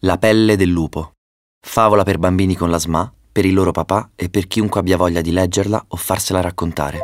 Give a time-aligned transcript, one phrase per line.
[0.00, 1.12] La pelle del lupo.
[1.58, 5.22] Favola per bambini con la SMA, per il loro papà e per chiunque abbia voglia
[5.22, 6.98] di leggerla o farsela raccontare.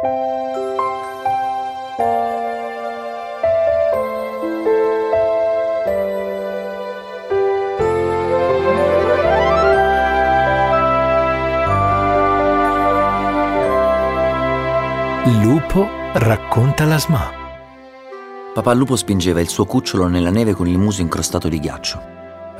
[15.41, 17.31] Lupo racconta la SMA.
[18.53, 22.12] Papà Lupo spingeva il suo cucciolo nella neve con il muso incrostato di ghiaccio.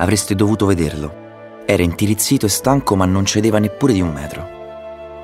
[0.03, 1.63] Avreste dovuto vederlo.
[1.65, 4.45] Era intirizzito e stanco ma non cedeva neppure di un metro.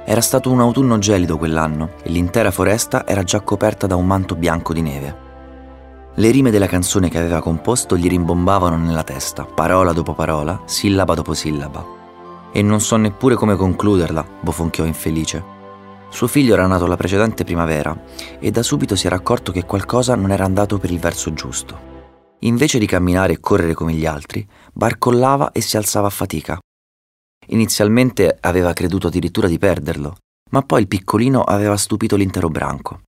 [0.06, 4.36] Era stato un autunno gelido quell'anno e l'intera foresta era già coperta da un manto
[4.36, 5.18] bianco di neve.
[6.16, 11.14] Le rime della canzone che aveva composto gli rimbombavano nella testa, parola dopo parola, sillaba
[11.14, 11.86] dopo sillaba.
[12.54, 15.44] E non so neppure come concluderla, bofonchiò infelice.
[16.08, 17.94] Suo figlio era nato la precedente primavera
[18.40, 21.99] e da subito si era accorto che qualcosa non era andato per il verso giusto.
[22.40, 26.58] Invece di camminare e correre come gli altri, barcollava e si alzava a fatica.
[27.48, 30.18] Inizialmente aveva creduto addirittura di perderlo,
[30.52, 33.02] ma poi il piccolino aveva stupito l'intero branco.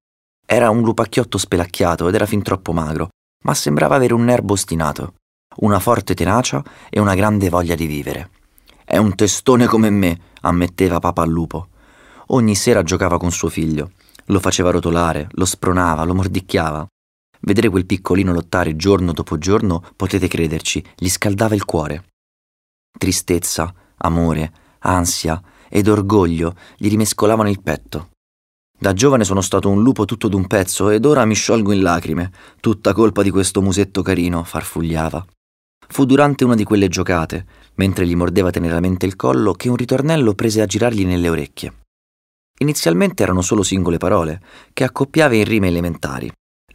[0.45, 3.09] Era un lupacchiotto spelacchiato ed era fin troppo magro,
[3.43, 5.13] ma sembrava avere un nervo ostinato,
[5.57, 8.31] una forte tenacia e una grande voglia di vivere.
[8.83, 11.67] È un testone come me, ammetteva papà lupo.
[12.27, 13.91] Ogni sera giocava con suo figlio,
[14.25, 16.85] lo faceva rotolare, lo spronava, lo mordicchiava.
[17.41, 22.05] Vedere quel piccolino lottare giorno dopo giorno, potete crederci, gli scaldava il cuore.
[22.97, 28.09] Tristezza, amore, ansia ed orgoglio gli rimescolavano il petto.
[28.77, 32.31] Da giovane sono stato un lupo tutto d'un pezzo ed ora mi sciolgo in lacrime,
[32.59, 35.23] tutta colpa di questo musetto carino, farfugliava.
[35.87, 40.33] Fu durante una di quelle giocate, mentre gli mordeva teneramente il collo, che un ritornello
[40.33, 41.73] prese a girargli nelle orecchie.
[42.59, 44.41] Inizialmente erano solo singole parole,
[44.73, 46.31] che accoppiava in rime elementari.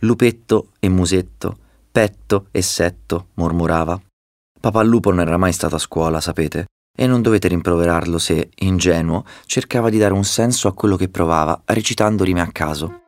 [0.07, 1.57] Lupetto e musetto,
[1.91, 4.01] petto e setto, mormorava.
[4.61, 9.25] Papà Lupo non era mai stato a scuola, sapete, e non dovete rimproverarlo se, ingenuo,
[9.47, 13.01] cercava di dare un senso a quello che provava, recitando rime a caso.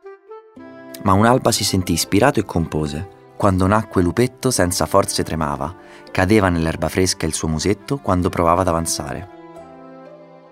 [1.05, 3.09] Ma un'alba si sentì ispirato e compose.
[3.37, 5.73] Quando nacque Lupetto senza forze tremava,
[6.11, 9.29] cadeva nell'erba fresca il suo musetto quando provava ad avanzare.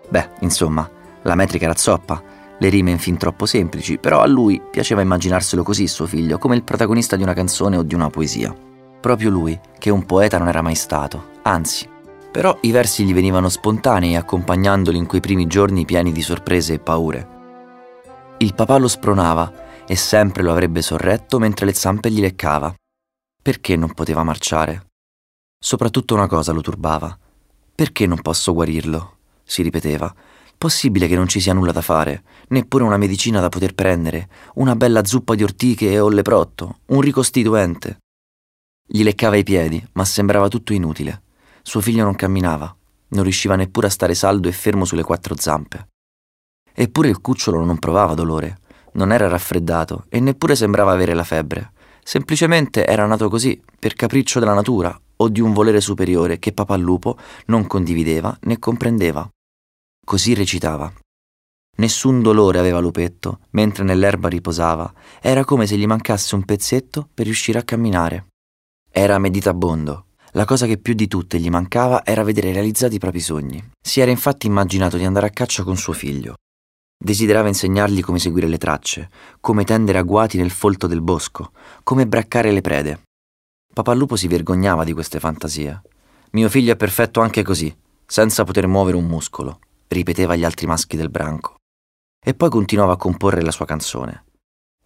[0.09, 0.89] Beh, insomma,
[1.23, 2.23] la metrica era zoppa,
[2.59, 6.57] le rime in fin troppo semplici, però a lui piaceva immaginarselo così suo figlio, come
[6.57, 8.55] il protagonista di una canzone o di una poesia.
[9.01, 11.89] Proprio lui, che un poeta non era mai stato, anzi.
[12.33, 16.79] Però i versi gli venivano spontanei, accompagnandoli in quei primi giorni pieni di sorprese e
[16.79, 17.35] paure.
[18.39, 22.75] Il papà lo spronava e sempre lo avrebbe sorretto mentre le zampe gli leccava.
[23.43, 24.87] Perché non poteva marciare?
[25.59, 27.17] Soprattutto una cosa lo turbava.
[27.75, 29.15] Perché non posso guarirlo?
[29.49, 30.13] si ripeteva
[30.59, 34.75] Possibile che non ci sia nulla da fare, neppure una medicina da poter prendere, una
[34.75, 37.99] bella zuppa di ortiche o leprotto, un ricostituente.
[38.87, 41.23] Gli leccava i piedi, ma sembrava tutto inutile.
[41.63, 42.75] Suo figlio non camminava,
[43.09, 45.89] non riusciva neppure a stare saldo e fermo sulle quattro zampe.
[46.73, 48.59] Eppure il cucciolo non provava dolore,
[48.93, 51.73] non era raffreddato e neppure sembrava avere la febbre.
[52.03, 56.77] Semplicemente era nato così, per capriccio della natura o di un volere superiore che papà
[56.77, 57.17] lupo
[57.47, 59.29] non condivideva né comprendeva.
[60.07, 60.93] Così recitava.
[61.79, 67.25] Nessun dolore aveva Lupetto, mentre nell'erba riposava, era come se gli mancasse un pezzetto per
[67.25, 68.29] riuscire a camminare.
[68.89, 70.07] Era meditabondo.
[70.31, 73.61] La cosa che più di tutte gli mancava era vedere realizzati i propri sogni.
[73.81, 76.37] Si era infatti immaginato di andare a caccia con suo figlio.
[76.97, 81.51] Desiderava insegnargli come seguire le tracce, come tendere agguati nel folto del bosco,
[81.83, 83.03] come braccare le prede.
[83.75, 85.83] Papà Lupo si vergognava di queste fantasie.
[86.31, 90.97] Mio figlio è perfetto anche così, senza poter muovere un muscolo ripeteva agli altri maschi
[90.97, 91.57] del branco.
[92.25, 94.25] E poi continuava a comporre la sua canzone.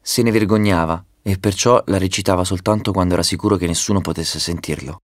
[0.00, 4.98] Se ne vergognava e perciò la recitava soltanto quando era sicuro che nessuno potesse sentirlo.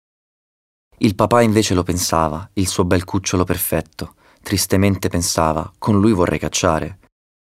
[0.98, 6.38] Il papà invece lo pensava, il suo bel cucciolo perfetto, tristemente pensava, con lui vorrei
[6.38, 7.00] cacciare.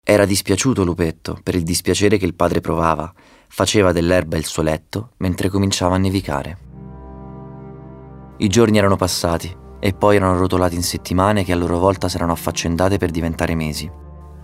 [0.03, 3.11] Era dispiaciuto Lupetto per il dispiacere che il padre provava,
[3.47, 6.57] faceva dell'erba il suo letto mentre cominciava a nevicare.
[8.37, 12.31] I giorni erano passati e poi erano rotolati in settimane che a loro volta s'erano
[12.31, 13.87] affaccendate per diventare mesi.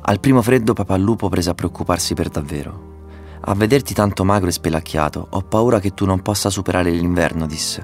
[0.04, 3.40] Al primo freddo papà Lupo prese a preoccuparsi per davvero.
[3.42, 7.84] A vederti tanto magro e spelacchiato, ho paura che tu non possa superare l'inverno, disse.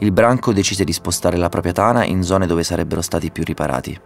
[0.00, 3.98] Il branco decise di spostare la propria tana in zone dove sarebbero stati più riparati.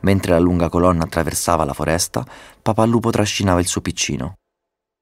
[0.00, 2.22] Mentre la lunga colonna attraversava la foresta,
[2.60, 4.34] papà Lupo trascinava il suo piccino.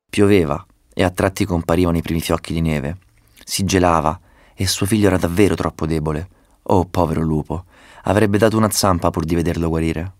[0.08, 0.64] Pioveva
[0.94, 2.98] e a tratti comparivano i primi fiocchi di neve.
[3.44, 4.16] Si gelava
[4.54, 6.38] e suo figlio era davvero troppo debole
[6.72, 7.64] Oh, povero lupo,
[8.04, 10.12] avrebbe dato una zampa pur di vederlo guarire.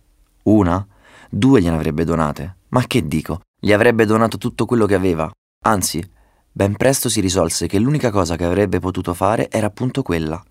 [0.44, 0.85] Una?
[1.29, 2.56] Due gliene avrebbe donate.
[2.70, 3.43] Ma che dico?
[3.56, 5.31] Gli avrebbe donato tutto quello che aveva.
[5.67, 6.05] Anzi,
[6.50, 10.43] ben presto si risolse che l'unica cosa che avrebbe potuto fare era appunto quella.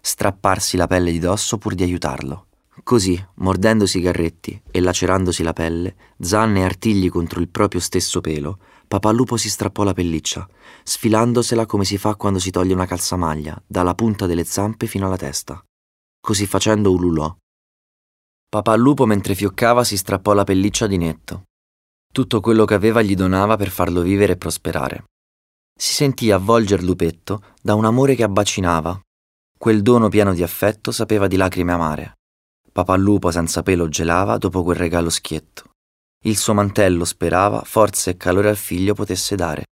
[0.00, 2.46] strapparsi la pelle di dosso pur di aiutarlo.
[2.82, 8.58] Così, mordendo sigarretti e lacerandosi la pelle, zanne e artigli contro il proprio stesso pelo,
[8.88, 10.46] Papalupo si strappò la pelliccia,
[10.82, 15.16] sfilandosela come si fa quando si toglie una calzamaglia, dalla punta delle zampe fino alla
[15.16, 15.64] testa.
[16.20, 17.34] Così facendo ululò.
[18.48, 21.44] Papalupo mentre fioccava si strappò la pelliccia di netto.
[22.12, 25.04] Tutto quello che aveva gli donava per farlo vivere e prosperare.
[25.76, 29.00] Si sentì avvolger Lupetto da un amore che abbacinava.
[29.58, 32.14] Quel dono pieno di affetto sapeva di lacrime amare.
[32.74, 35.70] Papallupo senza pelo gelava dopo quel regalo schietto.
[36.24, 39.66] Il suo mantello sperava forza e calore al figlio potesse dare.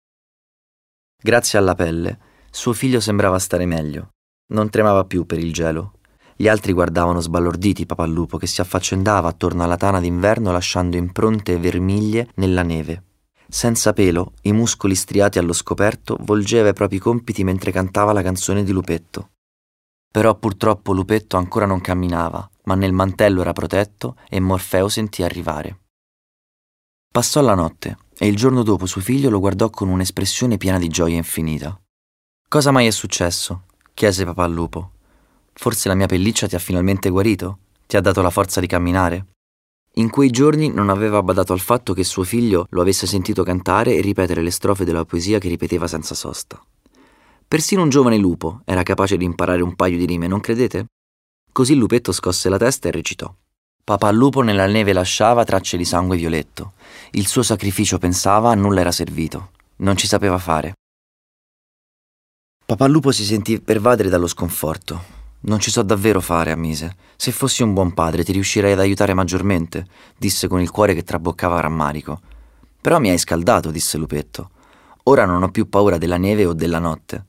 [1.23, 2.19] Grazie alla pelle,
[2.50, 4.09] suo figlio sembrava stare meglio.
[4.53, 6.00] Non tremava più per il gelo.
[6.35, 12.31] Gli altri guardavano sbalorditi Papallupo che si affaccendava attorno alla tana d'inverno lasciando impronte vermiglie
[12.35, 13.05] nella neve.
[13.49, 18.65] Senza pelo, i muscoli striati allo scoperto, volgeva i propri compiti mentre cantava la canzone
[18.65, 19.31] di Lupetto.
[20.10, 25.81] Però purtroppo Lupetto ancora non camminava, ma nel mantello era protetto e Morfeo sentì arrivare.
[27.10, 30.88] Passò la notte e il giorno dopo suo figlio lo guardò con un'espressione piena di
[30.88, 31.78] gioia infinita.
[32.49, 33.64] Cosa mai è successo?
[33.94, 34.93] chiese papà al lupo.
[35.52, 37.58] Forse la mia pelliccia ti ha finalmente guarito?
[37.87, 39.26] Ti ha dato la forza di camminare?
[39.94, 43.96] In quei giorni non aveva badato al fatto che suo figlio lo avesse sentito cantare
[43.96, 46.62] e ripetere le strofe della poesia che ripeteva senza sosta.
[47.49, 50.89] Persino un giovane lupo era capace di imparare un paio di rime, non credete?
[51.50, 53.35] Così il lupetto scosse la testa e recitò.
[53.83, 56.75] Papà lupo nella neve lasciava tracce di sangue violetto.
[57.12, 59.53] Il suo sacrificio pensava a nulla era servito.
[59.77, 60.75] Non ci sapeva fare.
[62.67, 65.03] Papà lupo si sentì pervadere dallo sconforto.
[65.41, 66.97] Non ci so davvero fare, ammise.
[67.17, 69.87] Se fossi un buon padre ti riuscirei ad aiutare maggiormente,
[70.19, 72.21] disse con il cuore che traboccava rammarico.
[72.79, 74.51] Però mi hai scaldato, disse Lupetto.
[75.05, 77.28] Ora non ho più paura della neve o della notte.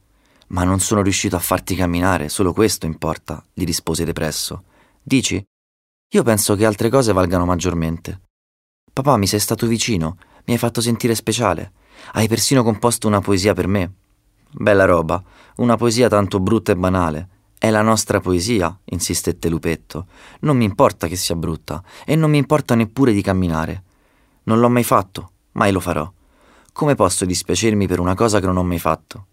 [0.49, 4.63] Ma non sono riuscito a farti camminare, solo questo importa, gli rispose depresso.
[5.01, 5.43] Dici?
[6.11, 8.21] Io penso che altre cose valgano maggiormente.
[8.91, 11.73] Papà, mi sei stato vicino, mi hai fatto sentire speciale.
[12.13, 13.93] Hai persino composto una poesia per me.
[14.51, 15.23] Bella roba,
[15.57, 17.29] una poesia tanto brutta e banale
[17.59, 20.07] è la nostra poesia, insistette Lupetto.
[20.39, 23.83] Non mi importa che sia brutta e non mi importa neppure di camminare.
[24.43, 26.09] Non l'ho mai fatto, mai lo farò.
[26.71, 29.27] Come posso dispiacermi per una cosa che non ho mai fatto?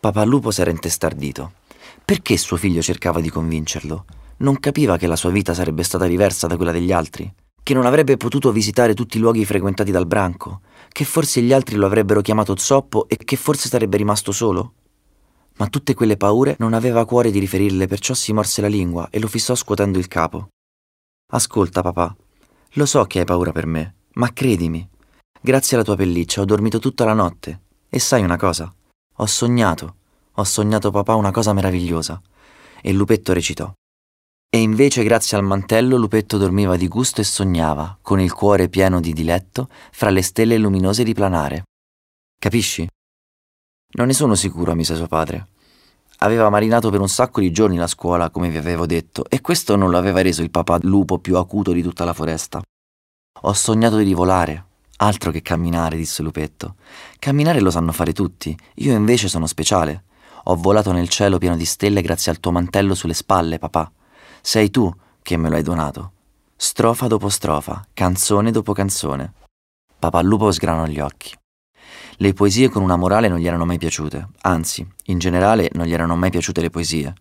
[0.00, 1.52] Papà Lupo s'era intestardito.
[2.04, 4.04] Perché suo figlio cercava di convincerlo?
[4.38, 7.86] Non capiva che la sua vita sarebbe stata diversa da quella degli altri, che non
[7.86, 12.20] avrebbe potuto visitare tutti i luoghi frequentati dal branco, che forse gli altri lo avrebbero
[12.20, 14.74] chiamato zoppo e che forse sarebbe rimasto solo
[15.58, 19.18] ma tutte quelle paure non aveva cuore di riferirle, perciò si morse la lingua e
[19.18, 20.48] lo fissò scuotendo il capo.
[21.32, 22.16] Ascolta, papà,
[22.72, 24.88] lo so che hai paura per me, ma credimi,
[25.40, 27.62] grazie alla tua pelliccia ho dormito tutta la notte.
[27.88, 28.72] E sai una cosa?
[29.20, 29.96] Ho sognato,
[30.32, 32.20] ho sognato papà una cosa meravigliosa.
[32.80, 33.72] E Lupetto recitò.
[34.48, 39.00] E invece grazie al mantello Lupetto dormiva di gusto e sognava, con il cuore pieno
[39.00, 41.64] di diletto, fra le stelle luminose di planare.
[42.38, 42.86] Capisci?
[43.94, 45.48] Non ne sono sicuro, ammise suo padre.
[46.18, 49.74] Aveva marinato per un sacco di giorni la scuola, come vi avevo detto, e questo
[49.74, 52.62] non lo aveva reso il papà lupo più acuto di tutta la foresta.
[53.42, 54.67] Ho sognato di volare.
[55.00, 56.74] Altro che camminare, disse Lupetto.
[57.18, 60.04] Camminare lo sanno fare tutti, io invece sono speciale.
[60.44, 63.90] Ho volato nel cielo pieno di stelle grazie al tuo mantello sulle spalle, papà.
[64.40, 66.12] Sei tu che me lo hai donato.
[66.56, 69.34] Strofa dopo strofa, canzone dopo canzone.
[69.98, 71.32] Papà lupo sgranò gli occhi.
[72.16, 75.92] Le poesie con una morale non gli erano mai piaciute, anzi, in generale non gli
[75.92, 77.14] erano mai piaciute le poesie.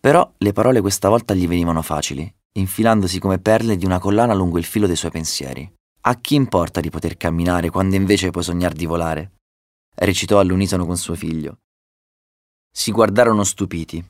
[0.00, 4.58] Però le parole questa volta gli venivano facili, infilandosi come perle di una collana lungo
[4.58, 5.77] il filo dei suoi pensieri.
[6.00, 9.32] A chi importa di poter camminare quando invece puoi sognare di volare?
[9.98, 11.58] recitò all'unisono con suo figlio.
[12.70, 14.02] Si guardarono stupiti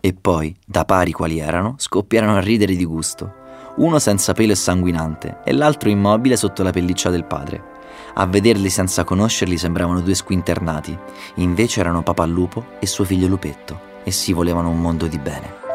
[0.00, 3.32] e poi, da pari quali erano, scoppiarono a ridere di gusto,
[3.76, 7.74] uno senza pelo e sanguinante e l'altro immobile sotto la pelliccia del padre.
[8.14, 10.98] A vederli senza conoscerli sembravano due squinternati,
[11.36, 15.65] invece erano papà lupo e suo figlio lupetto, e si volevano un mondo di bene.